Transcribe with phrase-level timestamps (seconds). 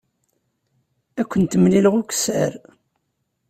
[1.21, 2.53] Ad kent-mlileɣ ukessar.